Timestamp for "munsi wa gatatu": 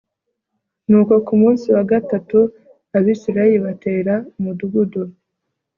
1.41-2.39